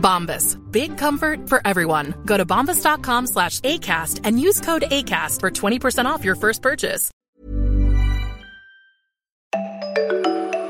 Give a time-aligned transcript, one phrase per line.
[0.00, 0.56] Bombas.
[0.70, 2.14] Big comfort for everyone.
[2.24, 7.10] Go to bombas.com slash ACAST and use code ACAST for 20% off your first purchase.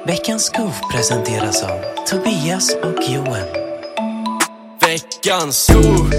[0.06, 3.47] Veckans skov presenteras av Tobias och Johan.
[4.80, 6.10] Veckans skov,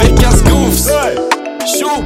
[0.00, 0.90] Veckans skovs,
[1.80, 2.02] Ja,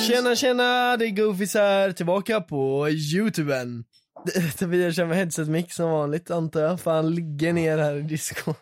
[0.00, 3.84] tjena tjena, det är Goofys här, tillbaka på youtuben.
[4.58, 8.02] Tobias kör med headset mic som vanligt antar jag, för han ligger ner här i
[8.02, 8.54] disco.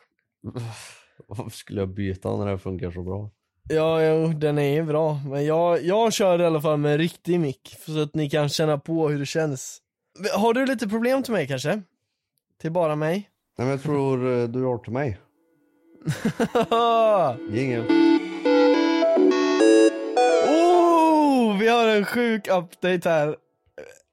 [1.29, 3.31] Varför skulle jag byta när det här funkar så bra?
[3.69, 7.41] Ja, jo, den är bra, men jag, jag kör i alla fall med en riktig
[7.41, 9.79] mick, så att ni kan känna på hur det känns.
[10.35, 11.83] Har du lite problem till mig kanske?
[12.61, 13.31] Till bara mig?
[13.59, 15.19] Nej men jag tror eh, du har till mig.
[17.57, 17.85] Jingel.
[21.69, 23.37] Vi har en sjuk update här.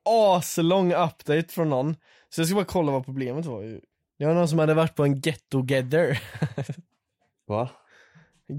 [0.06, 1.96] Aslång update från någon.
[2.30, 3.64] Så jag ska bara kolla vad problemet var.
[4.20, 6.22] Det var någon som hade varit på en get together.
[7.48, 7.70] Va?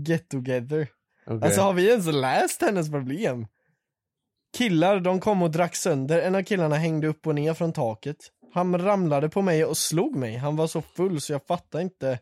[0.06, 0.88] Get together.
[1.26, 1.40] Okej.
[1.42, 3.46] Alltså har vi ens läst hennes problem?
[4.56, 6.18] Killar, de kom och drack sönder.
[6.18, 8.16] En av killarna hängde upp och ner från taket.
[8.54, 10.36] Han ramlade på mig och slog mig.
[10.36, 12.18] Han var så full så jag fattar inte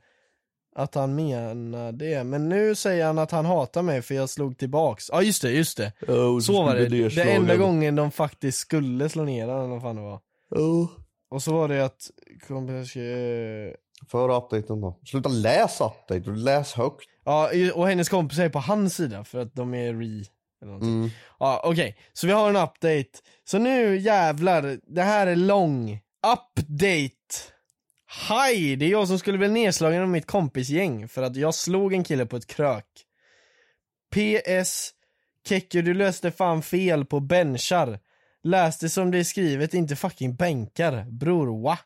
[0.75, 2.25] att han menar det.
[2.25, 5.09] Men nu säger han att han hatar mig för jag slog tillbaks.
[5.13, 5.93] Ja just det, just det.
[6.09, 6.87] Oh, Så var det.
[6.87, 10.21] blir Det enda gången de faktiskt skulle slå ner honom, vad fan det var.
[10.51, 10.91] Oh.
[11.31, 12.11] Och så var det att
[12.49, 12.93] kompis,
[14.11, 14.99] För updaten då.
[15.05, 17.09] Sluta läs update, läs högt.
[17.25, 20.25] Ja, och hennes kompis är på hans sida för att de är re...
[20.63, 21.11] Mm.
[21.39, 21.97] Ja, okej.
[22.13, 23.09] Så vi har en update.
[23.45, 26.01] Så nu jävlar, det här är lång.
[26.33, 27.54] Update!
[28.17, 28.77] Hej!
[28.77, 32.05] Det är jag som skulle bli nedslagen av mitt kompisgäng för att jag slog en
[32.05, 32.87] kille på ett krök.
[34.15, 34.91] PS.
[35.47, 38.01] Kekke, du löste fan fel på benchar.
[38.43, 41.05] Läs det som det är skrivet, inte fucking bänkar.
[41.11, 41.79] Bror, wa?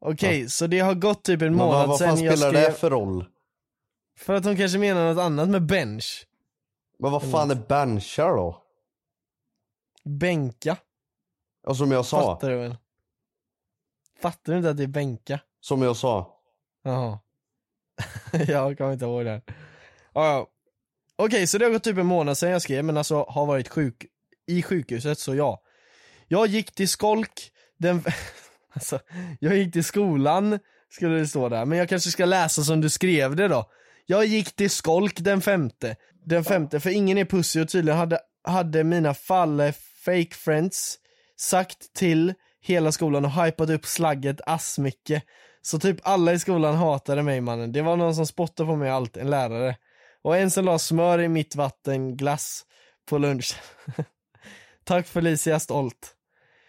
[0.00, 2.52] Okej, så det har gått typ en Men månad vad, vad sen fan jag spelar
[2.52, 2.70] skrev...
[2.70, 3.24] det för roll?
[4.18, 6.26] För att de kanske menar något annat med bench.
[6.98, 8.62] Men vad fan är benchar då?
[10.04, 10.76] Bänka.
[11.66, 12.40] Och som jag sa,
[14.22, 15.40] Fattar du inte att det är bänka?
[15.62, 16.38] som jag sa.
[16.84, 17.18] Jaha.
[18.48, 19.42] jag kommer inte ihåg det.
[20.14, 20.46] Ja, ja.
[21.16, 23.68] Okej, så det har gått typ en månad sedan jag skrev, men alltså har varit
[23.68, 24.06] sjuk
[24.46, 25.62] i sjukhuset, så ja.
[26.28, 28.04] Jag gick till skolk, den...
[28.72, 29.00] alltså,
[29.40, 30.58] jag gick till skolan,
[30.90, 33.70] skulle det stå där, men jag kanske ska läsa som du skrev det då.
[34.06, 35.96] Jag gick till skolk den femte.
[36.24, 39.72] Den femte, för ingen är pussy och tydligen hade, hade mina falle
[40.04, 40.98] fake friends
[41.36, 45.22] sagt till hela skolan och hypat upp slagget assmycket.
[45.62, 47.72] Så typ alla i skolan hatade mig mannen.
[47.72, 49.76] Det var någon som spottade på mig och allt, en lärare.
[50.22, 52.62] Och en som la smör i mitt vatten, glass,
[53.08, 53.56] på lunch.
[54.84, 56.16] Tack Felicia, stolt.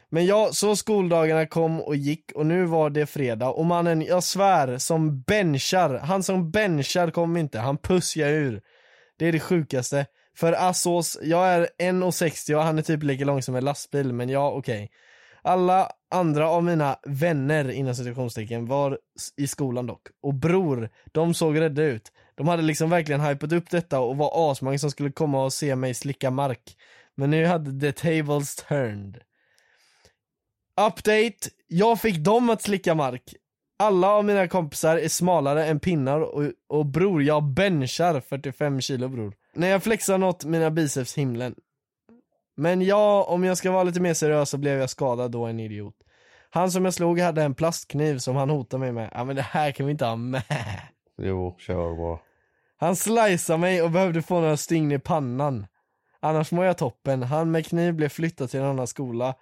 [0.09, 4.23] Men ja, så skoldagarna kom och gick och nu var det fredag och mannen, jag
[4.23, 8.61] svär, som benchar, han som benchar kom inte, han pussar ur.
[9.17, 10.05] Det är det sjukaste.
[10.35, 14.29] För Assos, jag är 1,60 och han är typ lika lång som en lastbil, men
[14.29, 14.91] ja, okej.
[15.43, 18.99] Alla andra av mina vänner inom situationstecken var
[19.37, 20.07] i skolan dock.
[20.21, 22.11] Och bror, de såg rädda ut.
[22.35, 25.75] De hade liksom verkligen hypat upp detta och var asmånga som skulle komma och se
[25.75, 26.77] mig slicka mark.
[27.15, 29.19] Men nu hade the tables turned.
[30.87, 33.35] Update, jag fick dem att slicka mark.
[33.79, 39.07] Alla av mina kompisar är smalare än pinnar och, och bror, jag benchar 45 kilo
[39.07, 39.33] bror.
[39.53, 41.55] När jag flexar något mina biceps himlen.
[42.55, 45.59] Men ja, om jag ska vara lite mer seriös så blev jag skadad då en
[45.59, 45.95] idiot.
[46.49, 49.09] Han som jag slog hade en plastkniv som han hotade mig med.
[49.13, 50.43] Ja men det här kan vi inte ha med.
[51.17, 52.19] Jo, kör bara.
[52.77, 55.67] Han sliceade mig och behövde få några stygn i pannan.
[56.19, 57.23] Annars mår jag toppen.
[57.23, 59.35] Han med kniv blev flyttad till en annan skola.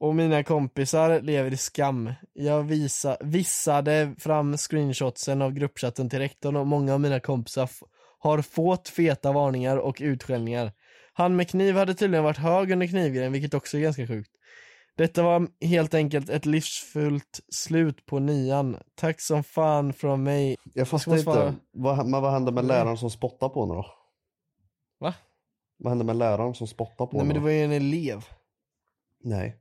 [0.00, 2.12] Och mina kompisar lever i skam.
[2.32, 7.70] Jag visa, vissade fram screenshotsen av gruppchatten till rektorn och många av mina kompisar
[8.18, 10.72] har fått feta varningar och utskällningar.
[11.18, 14.30] Han med kniv hade tydligen varit hög under knivgrejen vilket också är ganska sjukt.
[14.96, 18.76] Detta var helt enkelt ett livsfullt slut på nian.
[18.94, 20.56] Tack som fan från mig.
[20.74, 21.22] Jag fattar inte.
[21.22, 21.54] svara?
[21.72, 22.76] Vad, men vad hände med Nej.
[22.76, 23.86] läraren som spottade på henne då?
[24.98, 25.14] Va?
[25.78, 27.34] Vad hände med läraren som spottade på Nej henne?
[27.34, 28.24] men det var ju en elev.
[29.24, 29.56] Nej.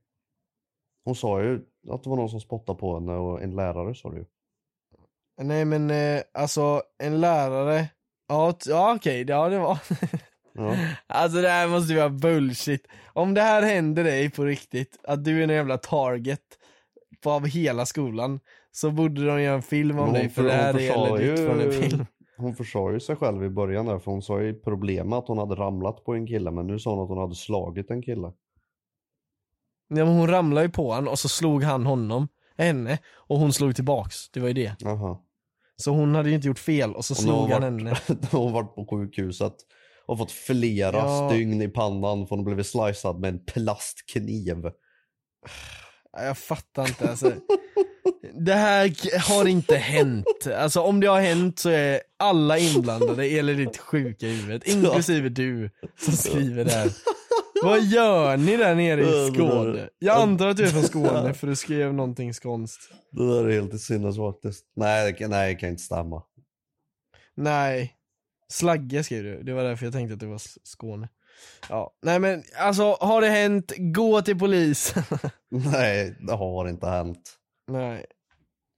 [1.03, 4.09] Hon sa ju att det var någon som spottade på henne och en lärare sa
[4.09, 4.25] du ju.
[5.41, 7.87] Nej men eh, alltså en lärare,
[8.27, 9.79] ja, ja okej, ja det var
[10.57, 10.75] Ja.
[11.07, 12.87] Alltså det här måste ju vara bullshit.
[13.13, 16.41] Om det här händer dig på riktigt, att du är en jävla target
[17.23, 18.39] på av hela skolan,
[18.71, 21.39] så borde de göra en film om dig för för- det här är försade legit
[21.47, 22.05] från en film.
[22.37, 25.37] Hon försade ju sig själv i början där för hon sa ju problemet att hon
[25.37, 28.27] hade ramlat på en kille men nu sa hon att hon hade slagit en kille.
[29.87, 32.27] Ja, men hon ramlade ju på han och så slog han honom,
[32.57, 34.75] henne, och hon slog tillbaks, det var ju det.
[34.79, 35.17] Jaha.
[35.75, 37.89] Så hon hade ju inte gjort fel och så Och slog han hon henne.
[38.07, 39.53] varit, hon varit på sjukhuset
[40.07, 41.29] och fått flera Ja.
[41.29, 44.63] stygn i pannan för hon har blivit slicead med en plastkniv.
[46.13, 47.31] Ja, Jag fattar inte alltså.
[48.45, 48.95] Det här
[49.29, 50.47] har inte hänt.
[50.57, 55.69] Alltså om det har hänt så är alla inblandade enligt sjuka i huvudet, inklusive du
[55.99, 56.91] som skriver det här.
[57.63, 59.89] Vad gör ni där nere i Skåne?
[59.99, 62.81] Jag antar att du är från Skåne för du skrev någonting skånskt.
[63.11, 64.65] Det där är helt i sinnes faktiskt.
[64.75, 66.23] Nej, nej, det kan inte stämma.
[67.35, 67.93] Nej.
[68.51, 71.09] Slagge skrev du, det var därför jag tänkte att det var Skåne.
[71.69, 74.93] Ja, nej men alltså har det hänt, gå till polis.
[75.49, 77.33] Nej, det har inte hänt.
[77.71, 78.05] nej.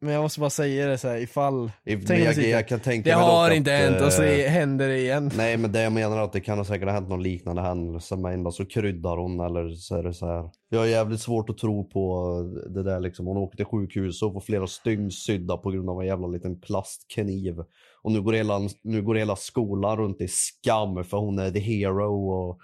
[0.01, 1.72] Men jag måste bara säga det så här ifall.
[1.86, 4.50] I, Tänk jag, jag kan tänka Det mig har att, inte hänt och så eh,
[4.50, 5.31] händer det igen.
[5.38, 7.62] Nej men det jag menar är att det kan ha säkert ha hänt någon liknande
[7.62, 10.50] händelse men ändå så kryddar hon eller så är det så här.
[10.69, 12.34] Jag har jävligt svårt att tro på
[12.69, 13.25] det där liksom.
[13.25, 16.62] Hon åker till sjukhus och får flera stygn sydda på grund av en jävla liten
[16.62, 17.60] plastkniv.
[18.02, 21.60] Och nu går hela, nu går hela skolan runt i skam för hon är the
[21.60, 22.60] hero och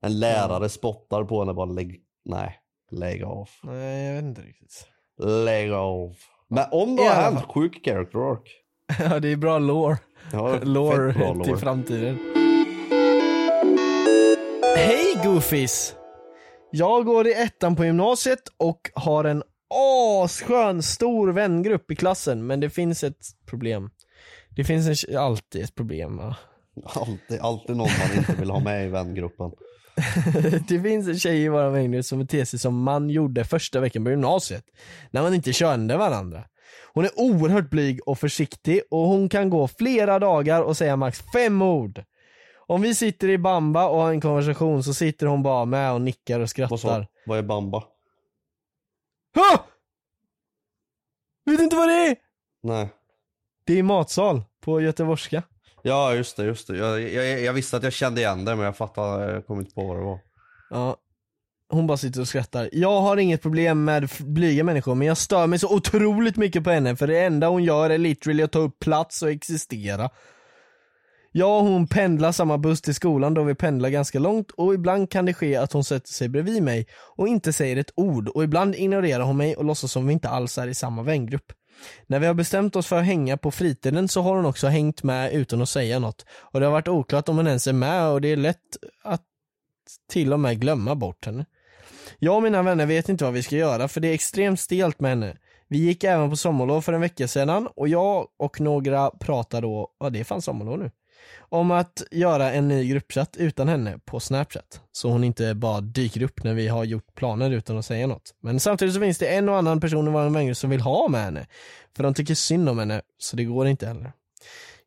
[0.00, 2.56] en lärare spottar på henne bara lägg, nej,
[2.90, 3.48] lägg av.
[3.62, 4.86] Nej jag vet inte riktigt.
[5.44, 6.16] Lägg av.
[6.50, 8.40] Men om det har alla hänt, sjuk character arc.
[9.10, 9.98] Ja det är bra lore.
[10.32, 11.56] Ja, lore bra till lore.
[11.60, 12.18] framtiden.
[14.76, 15.94] Hej Goofies!
[16.70, 19.42] Jag går i ettan på gymnasiet och har en
[20.24, 23.90] asskön stor vängrupp i klassen men det finns ett problem.
[24.56, 26.36] Det finns en, alltid ett problem va?
[26.84, 29.50] Alltid, alltid någon man inte vill ha med i vängruppen.
[30.68, 34.04] det finns en tjej i våra vängrupp som beter sig som man gjorde första veckan
[34.04, 34.64] på gymnasiet.
[35.10, 36.44] När man inte kände varandra.
[36.92, 41.22] Hon är oerhört blyg och försiktig och hon kan gå flera dagar och säga max
[41.32, 42.04] fem ord.
[42.66, 46.00] Om vi sitter i bamba och har en konversation så sitter hon bara med och
[46.00, 46.76] nickar och Vad, skrattar.
[46.76, 47.84] sa, vad är bamba?
[49.34, 49.66] Ha!
[51.46, 52.16] Vet du inte vad det är?
[52.62, 52.88] Nej.
[53.66, 55.42] Det är matsal på göteborgska.
[55.82, 56.76] Ja just det, just det.
[56.76, 59.74] Jag, jag, jag visste att jag kände igen det men jag fattade, jag kom inte
[59.74, 60.18] på vad det var.
[60.70, 60.96] Ja.
[61.70, 62.68] Hon bara sitter och skrattar.
[62.72, 66.70] Jag har inget problem med blyga människor men jag stör mig så otroligt mycket på
[66.70, 70.10] henne för det enda hon gör är literally att ta upp plats och existera.
[71.32, 75.10] Jag och hon pendlar samma buss till skolan då vi pendlar ganska långt och ibland
[75.10, 76.86] kan det ske att hon sätter sig bredvid mig
[77.16, 80.28] och inte säger ett ord och ibland ignorerar hon mig och låtsas som vi inte
[80.28, 81.52] alls är i samma vängrupp.
[82.06, 85.02] När vi har bestämt oss för att hänga på fritiden så har hon också hängt
[85.02, 88.08] med utan att säga något och det har varit oklart om hon ens är med
[88.08, 89.22] och det är lätt att
[90.12, 91.46] till och med glömma bort henne.
[92.18, 95.00] Jag och mina vänner vet inte vad vi ska göra för det är extremt stelt
[95.00, 95.36] med henne.
[95.68, 99.88] Vi gick även på sommarlov för en vecka sedan och jag och några pratade då,
[100.00, 100.90] ja det är fan sommarlov nu,
[101.38, 104.80] om att göra en ny gruppchatt utan henne på snapchat.
[104.92, 108.34] Så hon inte bara dyker upp när vi har gjort planer utan att säga något.
[108.42, 111.08] Men samtidigt så finns det en och annan person i vår vängrupp som vill ha
[111.08, 111.46] med henne.
[111.96, 114.12] För de tycker synd om henne, så det går inte heller.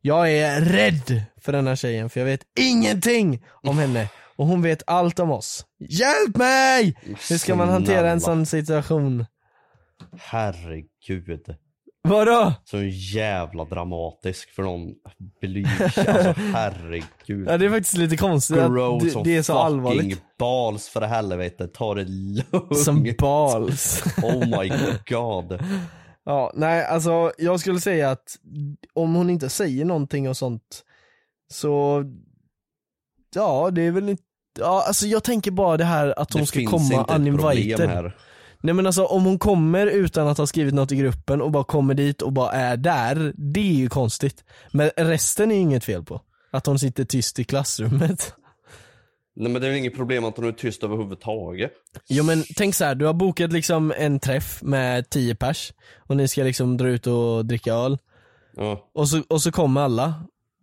[0.00, 4.62] Jag är rädd för den här tjejen för jag vet ingenting om henne och hon
[4.62, 5.66] vet allt om oss.
[5.78, 6.96] Hjälp mig!
[7.04, 9.26] Hur ska man hantera en sån situation?
[10.18, 11.56] Herregud.
[12.08, 12.52] Vadå?
[12.64, 12.82] Så
[13.14, 14.94] jävla dramatisk för någon
[15.40, 15.66] blyg.
[15.82, 16.00] Alltså
[16.54, 17.48] herregud.
[17.48, 20.22] Ja det är faktiskt lite konstigt att Grow det, som det är så fucking allvarligt.
[20.38, 21.68] balls för helvete.
[21.68, 22.78] Ta det lugnt.
[22.78, 24.02] Som bals.
[24.22, 24.72] Oh my
[25.08, 25.60] god.
[26.24, 28.36] Ja, nej alltså jag skulle säga att
[28.92, 30.82] om hon inte säger någonting och sånt
[31.52, 32.04] så
[33.34, 34.22] Ja det är väl inte
[34.58, 37.06] Ja alltså jag tänker bara det här att hon det ska finns komma inte ett
[37.06, 37.88] problem uninvited.
[37.90, 38.16] här.
[38.62, 41.64] Nej men alltså om hon kommer utan att ha skrivit något i gruppen och bara
[41.64, 44.44] kommer dit och bara är där, det är ju konstigt.
[44.72, 46.20] Men resten är ju inget fel på.
[46.50, 48.34] Att hon sitter tyst i klassrummet.
[49.36, 51.72] Nej men det är väl inget problem att hon är tyst överhuvudtaget.
[52.08, 56.16] Jo men tänk så här, du har bokat liksom en träff med 10 pers och
[56.16, 57.98] ni ska liksom dra ut och dricka öl.
[58.56, 58.90] Ja.
[58.94, 60.14] Och så, och så kommer alla.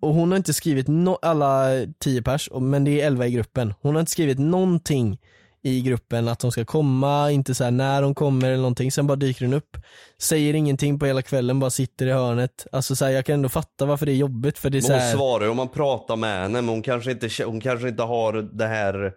[0.02, 1.68] Och hon har inte skrivit no alla
[2.00, 3.74] 10 pers, men det är 11 i gruppen.
[3.82, 5.20] Hon har inte skrivit någonting
[5.64, 8.92] i gruppen att hon ska komma, inte så här när hon kommer eller någonting.
[8.92, 9.78] Sen bara dyker hon upp,
[10.22, 12.68] säger ingenting på hela kvällen, bara sitter i hörnet.
[12.72, 14.92] Alltså så här, jag kan ändå fatta varför det är jobbigt för det är Men
[14.92, 17.88] hon här, svarar ju om man pratar med henne men hon kanske inte, hon kanske
[17.90, 19.12] inte har det här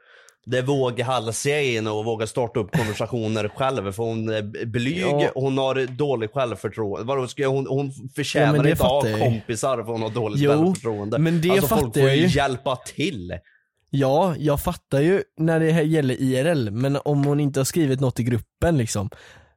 [0.47, 5.31] det våghalsiga i henne och våga starta upp konversationer själv för hon är blyg, Ja.
[5.35, 7.47] hon har dåligt självförtroende.
[7.47, 9.19] Hon, hon Ja, förtjänar det inte ju.
[9.19, 11.19] kompisar för hon har dåligt Jo, självförtroende.
[11.19, 12.27] men det alltså, folk får ju.
[12.27, 13.33] hjälpa till.
[13.95, 18.01] Ja, jag fattar ju när det här gäller IRL, men om hon inte har skrivit
[18.01, 19.11] något i gruppen liksom.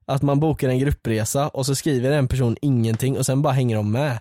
[0.05, 3.75] Att man bokar en gruppresa och så skriver en person ingenting och sen bara hänger
[3.75, 4.19] de med.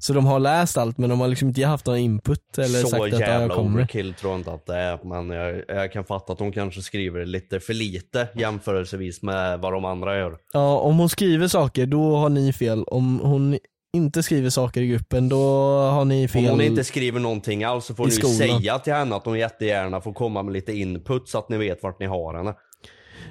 [0.00, 2.86] Så de har läst allt men de har liksom inte haft någon input eller Så
[2.88, 3.78] sagt att ja, jag jävla kommer.
[3.78, 6.82] overkill tror jag inte att det är, men jag, jag kan fatta att hon kanske
[6.82, 10.36] skriver lite för lite jämförelsevis med vad de andra gör.
[10.52, 12.84] Ja, om hon skriver saker då har ni fel.
[12.84, 13.58] Om hon
[13.92, 15.36] inte skriver saker i gruppen då
[15.78, 16.44] har ni fel.
[16.44, 18.36] Om hon inte skriver någonting alls så får ni skolan.
[18.36, 21.82] säga till henne att hon jättegärna får komma med lite input så att ni vet
[21.82, 22.54] vart ni har henne.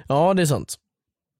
[0.08, 0.74] Ja, det är sant.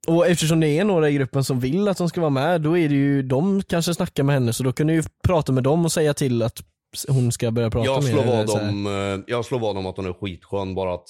[0.09, 2.79] Och eftersom det är några i gruppen som vill att de ska vara med, då
[2.79, 5.63] är det ju, de kanske snackar med henne så då kan du ju prata med
[5.63, 6.63] dem och säga till att
[7.09, 9.87] hon ska börja prata Jag med slår, eller vad om, eh, jag slår vad om
[9.87, 11.09] att hon är skitskön bara att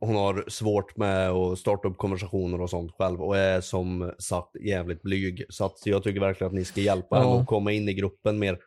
[0.00, 4.56] hon har svårt med att starta upp konversationer och sånt själv och är som sagt
[4.60, 5.44] jävligt blyg.
[5.48, 7.22] Så att jag tycker verkligen att ni ska hjälpa Ja.
[7.30, 8.58] henne att komma in i gruppen mer.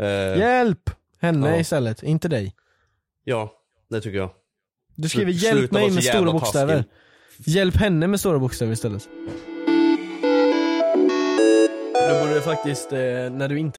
[0.00, 0.90] Eh, Hjälp!
[1.20, 1.56] Henne Ja.
[1.60, 2.54] istället, inte dig.
[3.24, 3.52] Ja,
[3.90, 4.30] det tycker jag.
[4.96, 6.76] Du skriver hjälp mig med stora bokstäver.
[6.76, 7.52] taskig.
[7.54, 9.08] Hjälp henne med stora bokstäver istället.
[12.10, 12.98] Då borde du faktiskt, eh,
[13.30, 13.78] när du inte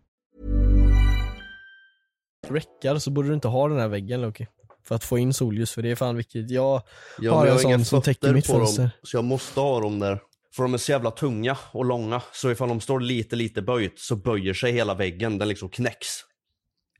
[2.53, 4.47] Räcker så borde du inte ha den här väggen Loki.
[4.83, 6.51] För att få in solljus, för det är fan viktigt.
[6.51, 6.81] Jag
[7.19, 8.91] Ja, har en jag inga sån som täcker mitt på dem, fönster.
[9.03, 10.19] så jag måste ha dem där.
[10.55, 13.99] För de är så jävla tunga och långa, så ifall de står lite, lite böjt
[13.99, 16.07] så böjer sig hela väggen, den liksom knäcks.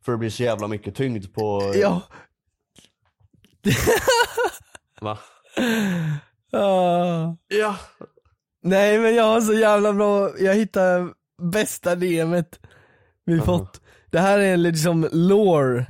[0.05, 1.73] För det blir så jävla mycket tyngd på...
[1.75, 2.01] Ja.
[5.01, 5.17] Va?
[6.53, 7.35] Ah.
[7.47, 7.75] Ja.
[8.63, 11.13] Nej men jag har så jävla bra, jag hittade
[11.51, 12.59] bästa DMet
[13.25, 13.45] vi Jaha.
[13.45, 13.80] fått.
[14.11, 15.85] Det här är liksom lore.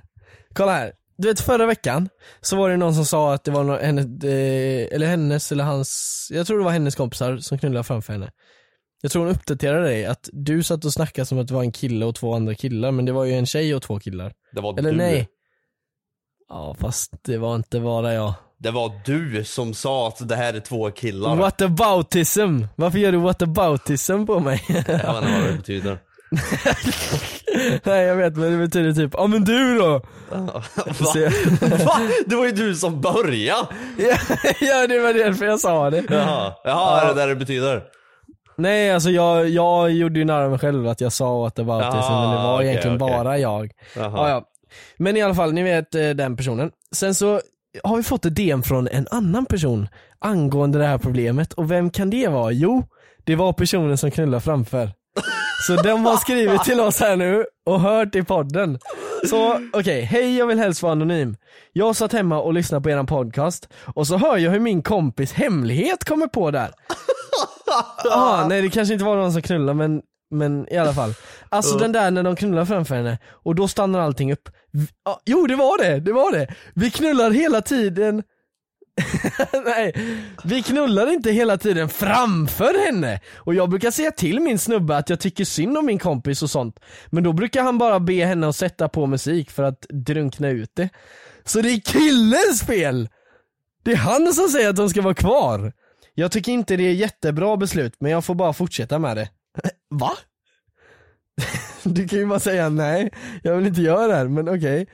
[0.54, 0.92] Kolla här.
[1.18, 2.10] Du vet förra veckan
[2.42, 5.64] så var det någon som sa att det var någon, henne, eh, eller hennes eller
[5.64, 8.32] hans, jag tror det var hennes kompisar som knullade framför henne.
[9.02, 11.72] Jag tror hon uppdaterade dig att du satt och snackade som att det var en
[11.72, 14.34] kille och två andra killar men det var ju en tjej och två killar.
[14.52, 14.98] Det var Eller du.
[14.98, 15.28] nej.
[16.50, 18.34] Ja fast det var inte bara jag.
[18.58, 21.36] Det var du som sa att det här är två killar.
[21.36, 22.64] Whataboutism!
[22.76, 24.64] Varför gör du whataboutism på mig?
[24.70, 25.98] Jag vet inte vad det betyder.
[27.84, 30.02] Nej jag vet men det betyder typ, ja men du då?
[30.30, 30.64] Va?
[31.86, 32.00] Va?
[32.26, 33.68] Det var ju du som började!
[33.98, 34.18] ja,
[34.62, 36.04] ja det var därför jag sa det.
[36.10, 37.84] Jaha, Jaha är det där det betyder?
[38.58, 42.38] Nej alltså jag, jag gjorde ju nära mig själv att jag sa whataboutism Jaha, men
[42.38, 43.18] det var okej, egentligen okej.
[43.18, 43.72] bara jag.
[43.96, 44.12] Jaha.
[44.16, 44.44] Ja, ja.
[44.98, 46.72] Men i alla fall, ni vet eh, den personen.
[46.96, 47.42] Sen så
[47.84, 49.88] har vi fått ett DM från en annan person
[50.20, 52.52] angående det här problemet och vem kan det vara?
[52.52, 52.84] Jo,
[53.24, 54.90] det var personen som knullade framför.
[55.68, 58.80] Så de har skrivit till oss här nu och hört i podden.
[59.30, 61.36] Så okej, hej jag vill helst vara anonym.
[61.74, 65.34] Jag satt hemma och lyssnade på eran podcast och så hör jag hur min kompis
[65.34, 66.72] hemlighet kommer på där.
[68.12, 70.02] ah, nej det kanske inte var någon som knullade men,
[70.32, 71.14] men i alla fall.
[71.50, 74.50] Alltså den där när de knullar framför henne och då stannar allting upp.
[74.72, 76.48] Vi, ah, jo det var det, det var det.
[76.76, 78.24] Vi knullar hela tiden
[79.66, 79.94] Nej,
[80.44, 83.20] vi knullar inte hela tiden framför henne.
[83.38, 86.50] Och jag brukar säga till min snubbe att jag tycker synd om min kompis och
[86.50, 86.80] sånt.
[87.10, 90.72] Men då brukar han bara be henne att sätta på musik för att drunkna ut
[90.74, 90.90] det.
[91.44, 93.10] Så det är killens fel!
[93.84, 95.74] Det är han som säger att de ska vara kvar.
[96.14, 99.30] Jag tycker inte det är jättebra beslut, men jag får bara fortsätta med det.
[99.90, 100.12] Va?
[101.84, 103.12] Du kan ju bara säga nej,
[103.44, 104.88] jag vill inte göra det här, men okej.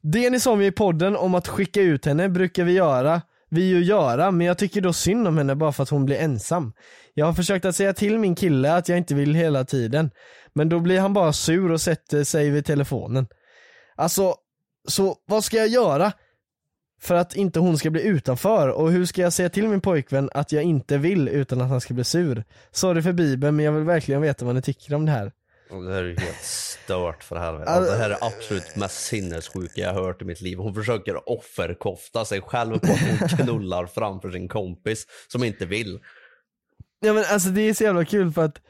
[0.00, 3.22] Det ni sa i podden om att skicka ut henne brukar vi göra,
[3.54, 6.16] vi ju göra, men jag tycker då synd om henne bara för att hon blir
[6.16, 6.72] ensam.
[7.14, 10.10] Jag har försökt att säga till min kille att jag inte vill hela tiden,
[10.52, 13.26] men då blir han bara sur och sätter sig vid telefonen.
[13.96, 14.34] Alltså,
[14.88, 16.12] så vad ska jag göra?
[17.00, 20.30] För att inte hon ska bli utanför och hur ska jag säga till min pojkvän
[20.34, 22.44] att jag inte vill utan att han ska bli sur?
[22.70, 25.32] Sorry för bibeln men jag vill verkligen veta vad ni tycker om det här.
[25.70, 27.70] Det här är helt stört för helvete.
[27.70, 30.58] Alltså- det här är absolut mest sinnessjuka jag har hört i mitt liv.
[30.58, 35.98] Hon försöker offerkofta sig själv på att hon knullar framför sin kompis som inte vill.
[37.00, 38.60] Ja men alltså det är så jävla kul för att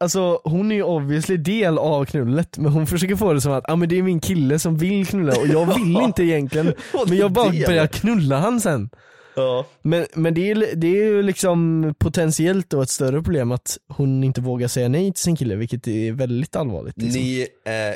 [0.00, 3.70] Alltså hon är ju obviously del av knullet men hon försöker få det som att
[3.70, 6.74] ah, men det är min kille som vill knulla och jag vill inte egentligen
[7.08, 8.90] men jag bara börjar knulla han sen.
[9.36, 9.66] Ja.
[9.82, 14.24] Men, men det, är, det är ju liksom potentiellt då ett större problem att hon
[14.24, 16.96] inte vågar säga nej till sin kille vilket är väldigt allvarligt.
[17.02, 17.20] Liksom.
[17.20, 17.94] Ni, eh,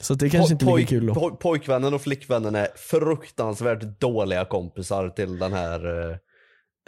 [0.00, 1.14] Så det kanske inte ligger kul då.
[1.14, 6.16] poj- pojkvännen och flickvännen är fruktansvärt dåliga kompisar till den här eh,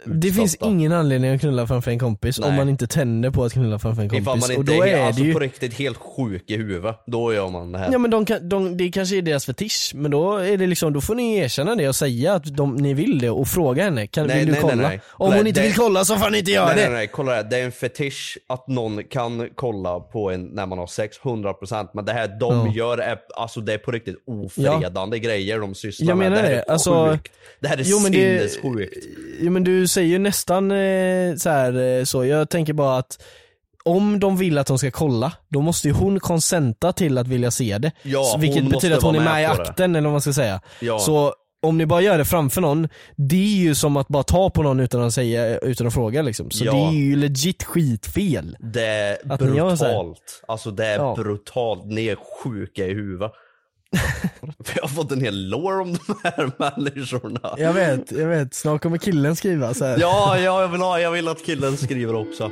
[0.05, 2.57] Det finns ingen anledning att knulla framför en kompis om Nej.
[2.57, 4.47] man inte tänder på att knulla framför en Ifall kompis.
[4.49, 6.95] man och inte då är, är alltså det ju på riktigt helt sjuk i huvudet,
[7.07, 7.89] då gör man det här.
[7.91, 10.93] Ja men de kan, de, det kanske är deras fetisch, men då är det liksom,
[10.93, 14.07] då får ni erkänna det och säga att de, ni vill det och fråga henne,
[14.07, 14.75] kan, Nej, vill du nej, kolla?
[14.75, 14.99] nej, nej.
[15.07, 16.81] Om Nej, hon inte det- vill kolla så får ni inte göra nej, det!
[16.83, 17.43] nej, nej, kolla det här.
[17.49, 21.87] Det är en fetisch att någon kan kolla på en när man har sex, 100%
[21.93, 22.73] men det här de Ja.
[22.75, 26.31] gör är, alltså det är på riktigt ofredande grejer de sysslar Jag med.
[26.31, 27.31] menar det här det, är alltså- sjukt.
[27.61, 28.93] Det här är Jo, men det- sinnessjukt.
[29.41, 33.21] Jo men du säger ju nästan eh, så här eh, så, jag tänker bara att
[33.85, 37.51] om de vill att de ska kolla, då måste ju hon konsenta till att vilja
[37.51, 37.91] se det.
[38.03, 39.69] Ja, Så, vilket hon betyder att hon är vara med i med på det.
[39.69, 40.61] akten eller vad man ska säga.
[40.81, 40.99] Ja.
[40.99, 44.49] Så om ni bara gör det framför någon, det är ju som att bara ta
[44.49, 46.51] på någon utan att säga, utan att fråga liksom.
[46.51, 46.73] Så Ja.
[46.73, 48.57] det är ju legit skitfel.
[48.59, 50.43] Det är Att brutalt.
[50.47, 51.15] Alltså det är Ja.
[51.17, 51.85] brutalt.
[51.85, 53.31] Ni är sjuka i huvudet.
[54.63, 57.55] För jag har fått en hel lår om de här människorna.
[57.57, 58.53] Jag vet, jag vet.
[58.53, 59.97] Snart kommer killen skriva så här.
[59.99, 62.51] Ja, ja jag, vill ha, jag vill att killen skriver också.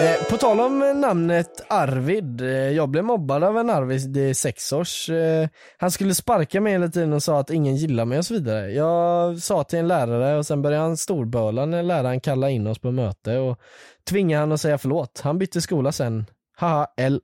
[0.00, 4.34] Eh, på tal om namnet Arvid, eh, jag blev mobbad av en Arvid, det är
[4.34, 5.08] sex års.
[5.08, 8.34] Eh, han skulle sparka mig hela tiden och sa att ingen gillar mig och så
[8.34, 8.72] vidare.
[8.72, 12.78] Jag sa till en lärare och sen började han storböla när läraren kallade in oss
[12.78, 13.58] på möte och
[14.08, 15.20] tvingade han att säga förlåt.
[15.24, 16.26] Han bytte skola sen.
[16.56, 17.20] Haha, L.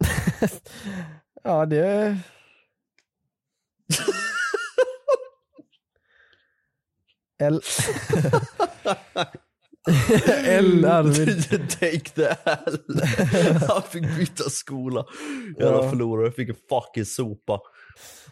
[1.44, 2.18] ja, det...
[7.42, 7.60] L.
[10.46, 11.70] L Arvid.
[11.70, 12.78] Take the L.
[13.68, 15.04] Han fick byta skola.
[15.58, 15.90] Jävla Ja.
[15.90, 17.60] förlorare, jag fick en fucking sopa.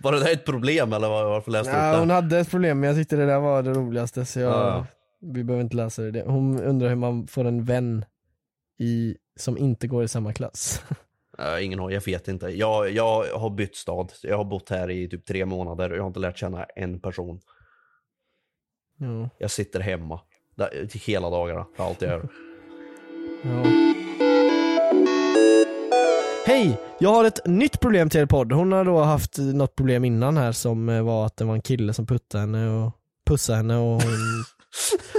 [0.02, 2.14] Var det där ett problem eller var- varför läste du Ja, upp hon det?
[2.14, 4.86] hade ett problem men jag tyckte det där var det roligaste så jag, Ja.
[5.20, 6.22] vi behöver inte läsa det.
[6.26, 8.04] Hon undrar hur man får en vän
[8.80, 10.82] i, som inte går i samma klass.
[11.38, 12.46] Ja, ingen har, jag vet inte.
[12.46, 14.12] Jag, jag har bytt stad.
[14.22, 17.00] Jag har bott här i typ tre månader och jag har inte lärt känna en
[17.00, 17.40] person.
[18.98, 19.30] Ja.
[19.38, 20.20] Jag sitter hemma.
[20.54, 22.28] Där, hela dagarna, allt jag gör.
[23.42, 23.64] Ja.
[26.46, 26.80] Hej!
[26.98, 28.52] Jag har ett nytt problem till er podd.
[28.52, 31.62] Hon har då haft något problem innan här som eh, var att det var en
[31.62, 32.92] kille som puttade henne och
[33.28, 34.44] pussade henne och hon,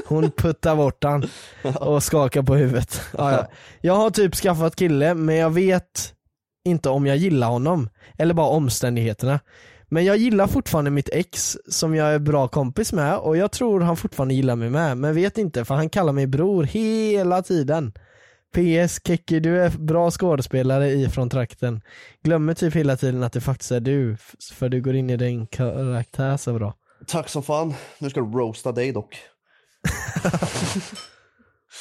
[0.05, 1.25] hon puttade bort han
[1.79, 3.01] och skakade på huvudet.
[3.17, 3.47] Ja, ja.
[3.81, 6.13] Jag har typ skaffat kille men jag vet
[6.65, 9.39] inte om jag gillar honom eller bara omständigheterna.
[9.89, 13.81] Men jag gillar fortfarande mitt ex som jag är bra kompis med och jag tror
[13.81, 17.93] han fortfarande gillar mig med men vet inte för han kallar mig bror hela tiden.
[18.55, 21.81] PS Kekki, du är bra skådespelare ifrån trakten.
[22.23, 24.17] Glömmer typ hela tiden att det faktiskt är du,
[24.53, 26.73] för du går in i din karaktär så bra.
[27.07, 27.73] Tack som fan.
[27.99, 29.15] Nu ska du roasta dig dock.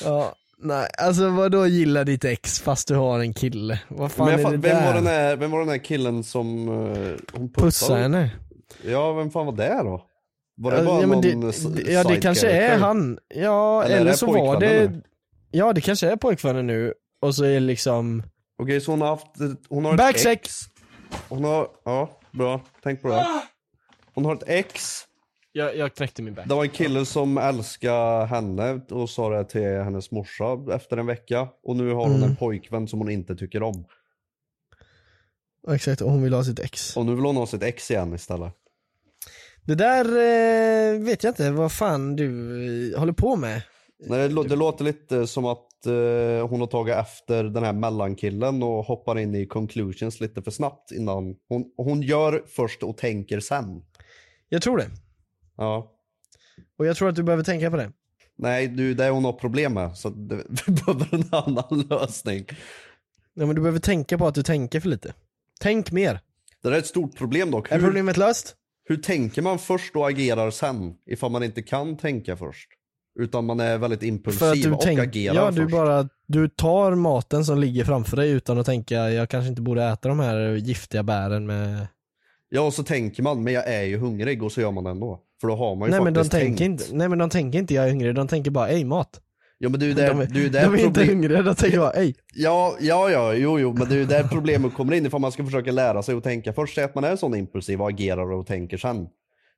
[0.04, 3.80] Ja, nej, alltså vad då gillar ditt ex fast du har en kille?
[3.88, 4.86] Vad fan är det vem, där?
[4.86, 7.66] var den här, vem var den här killen som uh, hon pussade?
[7.66, 8.30] Pussa henne?
[8.84, 10.02] Ja, vem fan var det då?
[10.56, 13.82] Var det Ja, bara ja, någon det, s- det- Ja det kanske är han, ja
[13.84, 15.00] Eller eller, så var det
[15.50, 18.22] Ja det kanske är pojkvännen nu, och så är det liksom
[18.62, 19.26] Okej, så hon har haft,
[19.68, 20.26] hon har ett Backsex!
[20.48, 20.54] ex.
[21.28, 22.60] Hon har, ja, bra.
[22.82, 23.14] Tänk på det.
[24.18, 25.04] Hon har ett ex
[25.52, 26.48] Jag, jag knäckte min back.
[26.48, 31.06] Det var en kille som älskade henne och sa det till hennes morsa efter en
[31.06, 31.48] vecka.
[31.64, 32.28] Och nu har hon Mm.
[32.30, 33.84] en pojkvän som hon inte tycker om.
[35.70, 36.96] Exakt, och hon vill ha sitt ex.
[36.96, 38.52] Och nu vill hon ha sitt ex igen istället.
[39.64, 43.62] Det där eh, vet jag inte vad fan du eh, håller på med.
[44.06, 47.72] Nej, det, lå- det låter lite som att eh, hon har tagit efter den här
[47.72, 51.36] mellankillen och hoppar in i conclusions lite för snabbt innan.
[51.48, 53.82] Hon, hon gör först och tänker sen.
[54.48, 54.90] Jag tror det.
[55.56, 55.94] Ja.
[56.78, 57.92] Och jag tror att du behöver tänka på det.
[58.36, 59.96] Nej, du, det är hon har problem med.
[59.96, 60.10] Så
[60.66, 62.44] vi behöver en annan lösning.
[63.34, 65.14] Ja, men du behöver tänka på att du tänker för lite.
[65.60, 66.20] Tänk mer.
[66.62, 67.72] Det där är ett stort problem dock.
[67.72, 68.54] Är problemet löst?
[68.84, 70.94] Hur tänker man först och agerar sen?
[71.06, 72.68] Ifall man inte kan tänka först.
[73.18, 75.72] Utan man är väldigt För att impulsiv du och tänk, agerar ja, du först.
[75.72, 79.84] bara, du tar maten som ligger framför dig utan att tänka, jag kanske inte borde
[79.84, 81.86] äta de här giftiga bären med...
[82.48, 84.90] Ja, och så tänker man, men jag är ju hungrig och så gör man det
[84.90, 85.20] ändå.
[85.40, 86.82] För då har man ju Nej men, de faktiskt tänker tänkt.
[86.82, 89.20] inte, nej men de tänker inte jag är hungrig, de tänker bara ej mat.
[89.58, 91.04] Ja men det är ju där, de är, det är ju där de är inte
[91.04, 92.14] hungriga, de tänker bara ej.
[92.34, 95.32] Ja, ja, ja, jo, jo, men det är ju där problemet kommer in ifall man
[95.32, 96.74] ska försöka lära sig att tänka först.
[96.74, 99.06] Säg att man är sån impulsiv och agerar och tänker sen.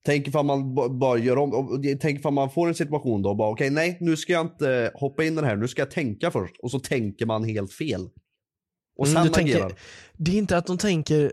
[0.06, 3.36] Tänk ifall man ba- bara gör om, tänk ifall man får en situation då och
[3.36, 5.90] bara okej nej nu ska jag inte hoppa in i den här, nu ska jag
[5.90, 6.54] tänka först.
[6.62, 8.08] Och så tänker man helt fel.
[8.98, 9.72] Och Mm, sen tänker- agerar.
[10.16, 11.32] Det är inte att de tänker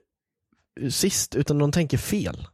[0.90, 2.48] sist, utan de tänker fel.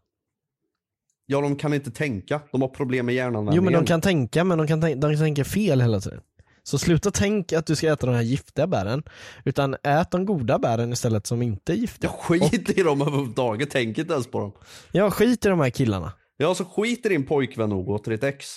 [1.26, 3.50] Ja de kan inte tänka, de har problem med hjärnan.
[3.54, 6.22] Jo men de kan tänka, men de, kan tänka, de tänker fel hela tiden.
[6.64, 9.04] Så sluta tänk att du ska äta de här giftiga bären,
[9.46, 12.12] utan ät de goda bären istället som inte är giftiga.
[12.12, 14.52] Jag skiter i dem överhuvudtaget, tänk inte ens på dem.
[14.92, 16.12] Ja, skit i de här killarna.
[16.38, 18.48] Ja så skit i din pojkvän och gå till ditt ex.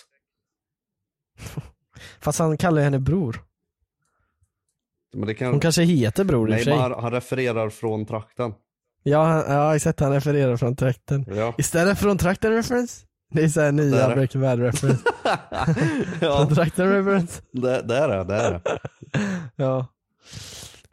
[2.21, 3.43] Fast han kallar ju henne bror.
[5.39, 5.51] Kan...
[5.51, 6.83] Hon kanske heter bror i och Nej men sig.
[6.83, 8.55] han, han refererar från trakten.
[9.09, 11.25] Ja, ja exakt, han refererar från trakten.
[11.29, 11.55] Ja.
[11.59, 13.05] Istället från trakten reference?
[13.33, 14.15] Det är såhär nya.
[14.15, 15.03] Breaking Bad reference.
[16.21, 16.37] Ja.
[16.47, 17.43] Från trakten reference.
[17.53, 18.61] Det, det är det, det är det.
[19.57, 19.87] Ja.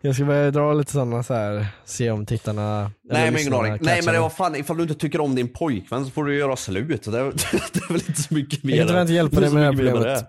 [0.02, 3.78] Jag ska börja dra lite sådana så här, se om tittarna Nej men ingen aning.
[3.82, 6.36] Nej men det var fan, ifall du inte tycker om din pojkvän så får du
[6.38, 7.04] göra slut.
[7.04, 7.23] Det, är-
[7.73, 8.76] det är väl inte så mycket mer.
[8.78, 10.26] Jag kan inte hjälpa dig med det här problemet.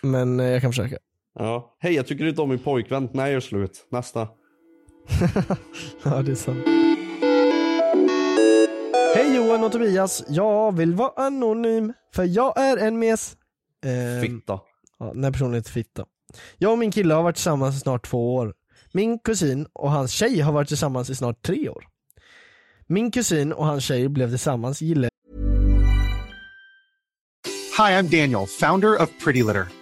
[0.00, 0.96] Men eh, jag kan försöka.
[1.38, 1.76] Ja.
[1.80, 3.08] Hej jag tycker inte om min pojkvän.
[3.12, 3.88] Nej gör slut.
[3.92, 4.28] Nästa.
[6.04, 6.58] Ja, det är sant.
[9.32, 13.36] Hej Johan och Tobias, jag vill vara anonym för jag är en mes.
[13.84, 14.60] Ehm, Fitta.
[14.98, 16.04] Ja, personen heter Fitta.
[16.58, 18.54] Jag och min kille har varit tillsammans i snart två år.
[18.92, 21.84] Min kusin och hans tjej har varit tillsammans i snart tre år.
[22.86, 25.08] Min kusin och hans tjej blev tillsammans gille
[27.78, 29.81] Hi, I'm Daniel, founder of Pretty Litter.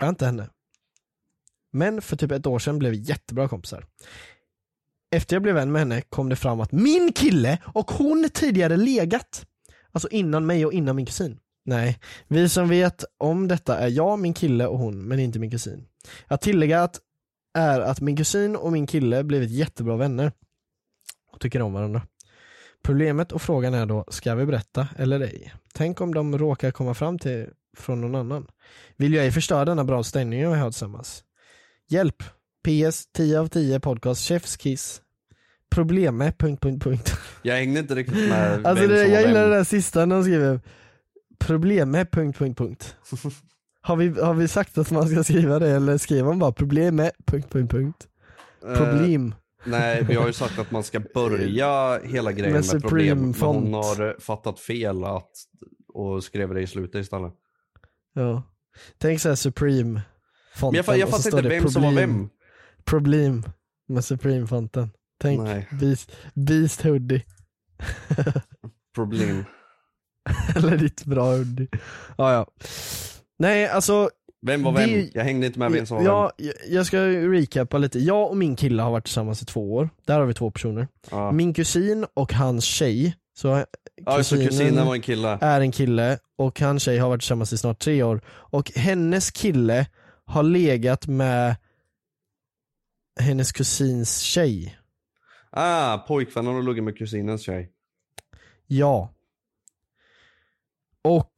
[0.00, 0.48] Jag inte henne.
[1.72, 3.86] Men för typ ett år sedan blev vi jättebra kompisar.
[5.10, 8.76] Efter jag blev vän med henne kom det fram att min kille och hon tidigare
[8.76, 9.46] legat.
[9.92, 11.38] Alltså innan mig och innan min kusin.
[11.64, 15.50] Nej, vi som vet om detta är jag, min kille och hon, men inte min
[15.50, 15.86] kusin.
[16.26, 17.00] Att tillägga att
[17.54, 20.32] är att min kusin och min kille blivit jättebra vänner
[21.32, 22.02] och tycker om varandra.
[22.82, 25.54] Problemet och frågan är då, ska vi berätta eller ej?
[25.74, 28.46] Tänk om de råkar komma fram till från någon annan.
[28.96, 31.24] Vill jag ej förstöra denna bra stämningen vi har tillsammans?
[31.88, 32.22] Hjälp!
[32.64, 35.02] PS 10 av 10 podcast Chef's Kiss.
[35.70, 36.32] Probleme...
[36.38, 37.12] Punkt, punkt, punkt.
[37.42, 40.60] Jag hängde inte riktigt med Alltså det, jag gillar det där sista när de skriver
[41.38, 42.04] Probleme...
[42.04, 42.96] Punkt, punkt, punkt.
[43.80, 47.10] Har vi, har vi sagt att man ska skriva det eller skriver man bara probleme...
[47.26, 48.08] Punkt, punkt, punkt.
[48.60, 49.34] Problem.
[49.64, 52.90] Nej, vi har ju sagt att man ska börja hela grejen med, Med problem.
[52.90, 53.74] Supreme Men hon font.
[53.74, 55.30] har eh, fattat fel att,
[55.94, 57.32] och skrev det i slutet istället.
[58.22, 58.42] Ja.
[58.98, 60.02] Tänk såhär Supreme
[60.56, 62.10] fonten Men jag, fa- jag fattar inte det vem som var problem.
[62.20, 62.30] vem.
[62.84, 63.44] Problem
[63.88, 64.90] med Supreme fonten.
[65.20, 65.68] Tänk Nej.
[65.80, 67.24] Beast, Beast Hoodie.
[68.94, 69.44] Problem.
[70.56, 71.68] Eller ditt bra hoodie.
[72.18, 72.46] Ja, ja.
[73.38, 74.10] Nej alltså.
[74.46, 75.08] Vem var det- vem?
[75.14, 77.98] Jag hängde inte med vem som var ja, jag- Jag ska recapa lite.
[77.98, 79.90] Jag och min kille har varit tillsammans i två år.
[80.06, 80.88] Där har vi två personer.
[81.10, 81.32] Ja.
[81.32, 83.64] Min kusin och hans tjej, så
[84.06, 85.38] Ja, så kusinen var en kille.
[85.40, 88.20] är en kille och hans tjej har varit tillsammans i snart tre år.
[88.28, 89.86] Och hennes kille
[90.24, 91.56] har legat med
[93.20, 94.78] hennes kusins tjej.
[95.50, 97.72] Ah, pojkvännen har legat med kusinens tjej.
[98.66, 99.14] Ja.
[101.04, 101.34] Och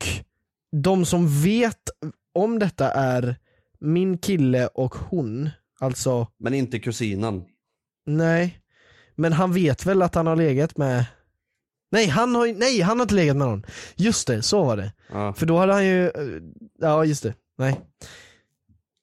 [0.73, 1.91] de som vet
[2.35, 3.37] om detta är
[3.79, 7.45] min kille och hon, alltså Men inte kusinen.
[8.07, 8.57] nej.
[9.15, 11.05] Men han vet väl att han har legat med
[11.91, 13.67] Nej han har, nej, han har inte legat med någon.
[13.97, 14.93] Just det, så var det.
[15.13, 15.33] Ja.
[15.33, 16.13] För då hade han ju, eh,
[16.81, 17.81] ja just det, nej.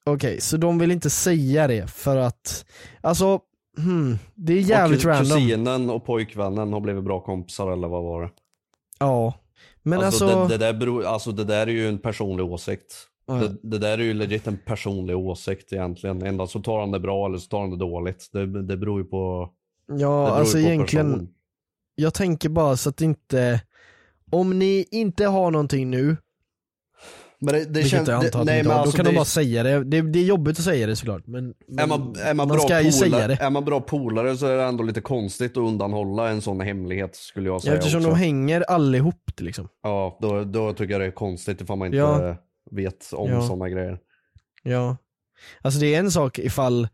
[0.04, 2.64] Okej, så de vill inte säga det för att,
[3.00, 3.40] alltså,
[3.76, 5.38] hmm, det är jävligt och random.
[5.38, 8.30] kusinen och pojkvännen har blivit bra kompisar eller vad var det?
[8.98, 9.34] Ja.
[9.82, 12.94] Men alltså, alltså, det, det, där beror, alltså det där är ju en personlig åsikt.
[13.26, 13.34] Ja.
[13.34, 16.22] Det, det där är ju legit en personlig åsikt egentligen.
[16.22, 18.28] Endast så tar han det bra eller så tar han det dåligt.
[18.32, 19.50] Det, det beror ju på
[19.86, 21.28] ja det beror ju alltså på egentligen, person.
[22.00, 23.60] Jag tänker bara så att inte,
[24.30, 26.16] om ni inte har någonting nu,
[27.40, 29.10] Men det, det känns, jag antar det, att ni nej, men alltså då kan det,
[29.10, 29.84] de bara säga det.
[29.84, 30.02] det.
[30.02, 32.58] Det är jobbigt att säga det såklart, men, men är man, är man, man bra
[32.66, 33.42] ska ju säga polare, det.
[33.44, 37.16] är man bra polare så är det ändå lite konstigt att undanhålla en sån hemlighet
[37.16, 38.10] skulle jag säga Eftersom också.
[38.10, 39.68] de hänger allihop liksom.
[39.82, 42.36] Ja, då, då tycker jag det är konstigt ifall man inte Ja.
[42.70, 43.42] vet om Ja.
[43.48, 43.98] såna grejer.
[44.62, 44.96] Ja.
[45.62, 46.88] Alltså det är en sak ifall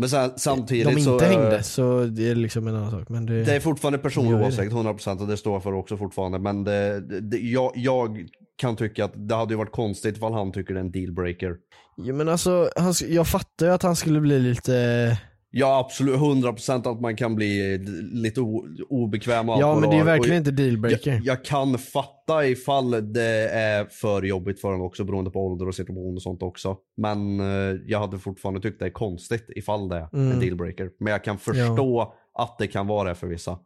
[0.00, 3.08] Men sen, samtidigt de inte så, hängde, så det är liksom en annan sak.
[3.08, 6.38] Men det, Det är fortfarande personlig åsikt, 100% och det står jag för också fortfarande.
[6.38, 10.52] Men det, det, jag, jag kan tycka att det hade ju varit konstigt ifall han
[10.52, 11.56] tycker det är en dealbreaker.
[11.96, 15.18] Ja men alltså, han, jag fattar ju att han skulle bli lite
[15.52, 17.78] Ja absolut, 100% att man kan bli
[18.12, 21.10] lite o, obekväm och Ja men det är verkligen inte dealbreaker.
[21.12, 25.68] jag, jag kan fatta ifall det är för jobbigt för honom också beroende på ålder
[25.68, 26.76] och situation och sånt också.
[26.96, 30.32] Men eh, jag hade fortfarande tyckt det är konstigt ifall det är Mm.
[30.32, 30.90] en dealbreaker.
[31.00, 33.58] Men jag kan förstå att det kan vara det för vissa.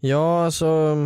[0.00, 0.96] Ja alltså,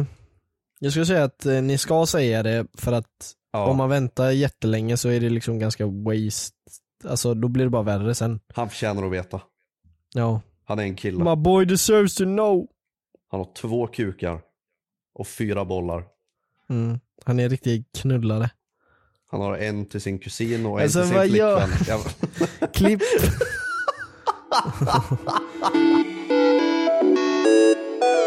[0.80, 3.06] jag skulle säga att eh, ni ska säga det för att
[3.52, 3.66] Ja.
[3.70, 6.56] om man väntar jättelänge så är det liksom ganska waste,
[7.04, 8.40] alltså då blir det bara värre sen.
[8.54, 9.40] Han förtjänar att veta.
[10.14, 10.40] Ja.
[10.64, 11.24] Han är en kille.
[11.24, 12.66] My boy deserves to know.
[13.30, 14.40] Han har två kukar
[15.14, 16.04] och fyra bollar.
[16.70, 17.00] Mm.
[17.24, 18.50] Han är riktigt knullare.
[19.30, 21.70] Han har en till sin kusin och en Alltså, till sin flickvän.
[21.88, 22.00] Ja.
[22.72, 23.00] Klipp.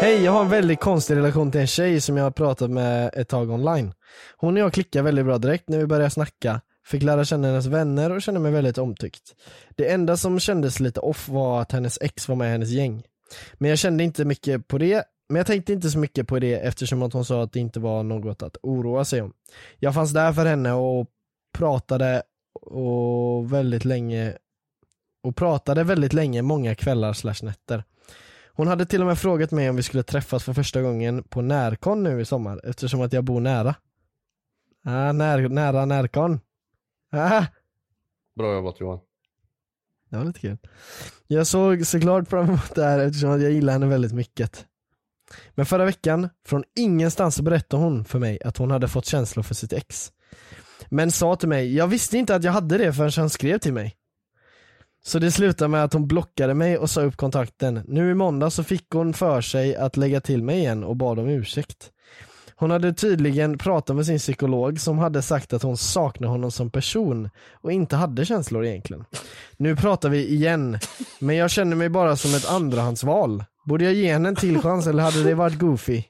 [0.02, 3.10] Hej, jag har en väldigt konstig relation till en tjej som jag har pratat med
[3.14, 3.92] ett tag online.
[4.36, 7.66] Hon och jag klickar väldigt bra direkt när vi började snacka, fick lära känna hennes
[7.66, 9.34] vänner och kände mig väldigt omtyckt.
[9.76, 13.02] Det enda som kändes lite off var att hennes ex var med i hennes gäng.
[13.54, 16.54] Men jag kände inte mycket på det, men jag tänkte inte så mycket på det
[16.54, 19.32] eftersom att hon sa att det inte var något att oroa sig om.
[19.78, 21.06] Jag fanns där för henne och
[21.58, 22.22] pratade
[22.60, 24.36] och väldigt länge
[25.22, 27.84] och pratade väldigt länge många kvällar slash nätter.
[28.56, 31.40] Hon hade till och med frågat mig om vi skulle träffas för första gången på
[31.40, 33.74] Närkon nu i sommar eftersom att jag bor nära.
[34.84, 36.40] Ah, när, nära Närkon.
[37.14, 37.46] Ah,
[38.36, 38.98] Bra jobbat Johan.
[40.10, 40.58] det var lite kul.
[41.26, 44.66] Jag såg såklart fram emot det här eftersom jag gillar henne väldigt mycket.
[45.54, 49.54] Men förra veckan, från ingenstans berättade hon för mig att hon hade fått känslor för
[49.54, 50.12] sitt ex.
[50.88, 53.72] Men sa till mig, jag visste inte att jag hade det förrän han skrev till
[53.72, 53.96] mig.
[55.02, 57.82] Så det slutade med att hon blockade mig och sa upp kontakten.
[57.88, 61.18] Nu i måndag så fick hon för sig att lägga till mig igen och bad
[61.18, 61.90] om ursäkt.
[62.56, 66.70] Hon hade tydligen pratat med sin psykolog som hade sagt att hon saknar honom som
[66.70, 67.30] person
[67.62, 69.04] och inte hade känslor egentligen.
[69.56, 70.78] Nu pratar vi igen,
[71.18, 73.44] men jag känner mig bara som ett andrahandsval.
[73.66, 76.02] Borde jag ge henne en till chans eller hade det varit goofy?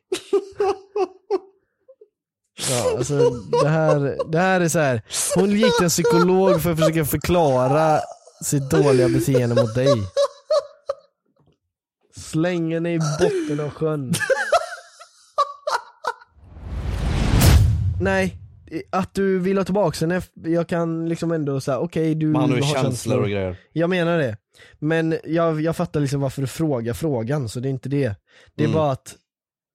[2.70, 3.30] Ja, alltså
[3.62, 5.02] det här, det här är så här.
[5.34, 8.00] hon gick till en psykolog för att försöka förklara
[8.44, 9.94] sitt dåliga beteende mot dig.
[12.16, 14.14] Släng henne i botten av sjön.
[18.00, 18.36] Nej,
[18.90, 22.50] att du vill ha tillbaka henne, jag kan liksom ändå säga okej du Men han
[22.50, 23.56] har ju har känslor och grejer.
[23.72, 24.36] Jag menar det.
[24.78, 28.14] Men jag, jag fattar liksom varför du frågar frågan, så det är inte det.
[28.54, 28.76] Det är Mm.
[28.76, 29.14] bara att,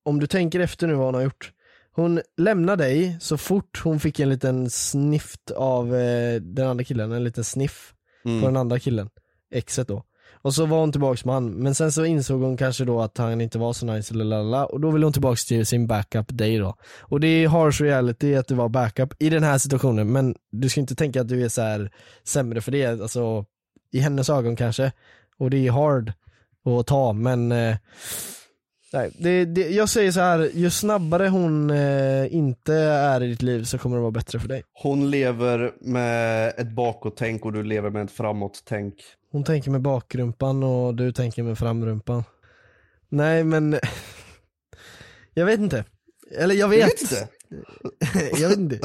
[0.05, 1.51] om du tänker efter nu vad hon har gjort.
[1.91, 7.11] Hon lämnar dig så fort hon fick en liten snift av eh, den andra killen,
[7.11, 7.93] en liten sniff
[8.25, 8.41] Mm.
[8.41, 9.09] på den andra killen,
[9.53, 10.03] exet då.
[10.41, 13.17] Och så var hon tillbaks med han, men sen så insåg hon kanske då att
[13.17, 16.37] han inte var så nice eller lalala, och då ville hon tillbaks till sin backup
[16.37, 16.75] dig då.
[16.99, 20.69] Och det är harsh reality att du var backup i den här situationen, men du
[20.69, 21.91] ska inte tänka att du är så här
[22.23, 23.45] sämre för det, alltså
[23.91, 24.91] i hennes ögon kanske.
[25.37, 26.13] Och det är hard
[26.65, 27.75] att ta, men eh,
[28.93, 33.41] nej, det, det, jag säger så här, ju snabbare hon eh, inte är i ditt
[33.41, 34.63] liv så kommer det vara bättre för dig.
[34.73, 38.95] Hon lever med ett bakåt-tänk och du lever med ett framåt-tänk.
[39.31, 42.23] Hon tänker med bakrumpan och du tänker med framrumpan.
[43.09, 43.79] Nej men,
[45.33, 45.85] jag vet inte.
[46.37, 47.01] Eller jag vet.
[47.49, 47.57] Jag
[48.09, 48.39] vet inte.
[48.41, 48.79] jag vet inte.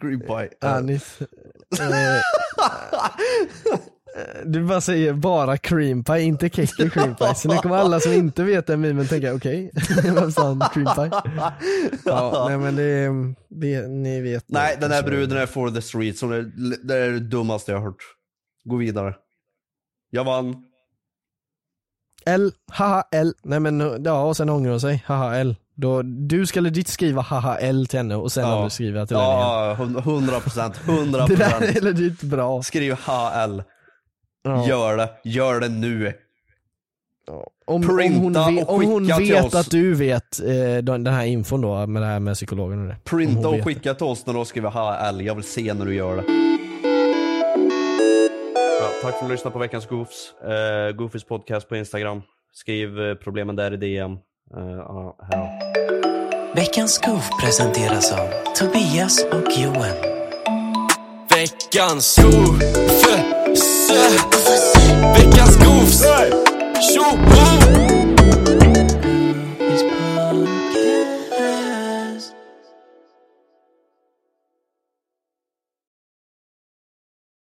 [0.00, 0.48] Green pie.
[0.60, 1.18] Anis.
[1.80, 2.20] Eh,
[4.44, 7.34] Du bara säger bara cream pie, inte keke cream pie.
[7.34, 9.70] Så nu kommer alla som inte vet den memen tänka okej,
[10.04, 11.20] vem sa han cream pie?
[12.04, 13.08] Ja, nej men det,
[13.48, 14.44] det ni vet.
[14.48, 16.20] Nej, den här bruden är for the streets.
[16.82, 18.02] Det är det dummaste jag har hört.
[18.64, 19.14] Gå vidare.
[20.10, 20.64] Jag vann.
[22.26, 25.56] L, haha L, nej men ja och sen ångrar hon sig, haha L.
[25.74, 28.52] Då, du ska legit skriva haha L till henne och sen Ja.
[28.54, 29.40] aldrig skriva till henne igen.
[29.40, 30.80] Ja, hund- 100 procent.
[30.88, 31.82] 100 Det där är procent.
[31.82, 32.62] legit bra.
[32.62, 33.60] Skriv HL.
[34.42, 34.66] Ja.
[34.68, 35.10] Gör det.
[35.24, 36.12] Gör det nu.
[37.66, 41.86] Om, om hon, och om hon vet att du vet eh, den här infon då
[41.86, 42.96] med det här med psykologen och det.
[43.04, 45.20] Printa och skicka till oss när du skriver HL.
[45.20, 46.49] Jag vill se när du gör det.
[49.02, 50.34] Tack för att du lyssnade på veckans Goofs.
[50.44, 52.22] Uh, Goofys podcast på Instagram.
[52.52, 54.12] Skriv uh, problemen där i DM.
[54.56, 55.44] Uh, eh,
[56.54, 59.96] veckans Goof presenteras av Tobias och Johan.
[61.30, 63.10] Veckans Goofs.
[65.16, 66.04] Veckans Goofs.
[66.94, 68.59] Tjo!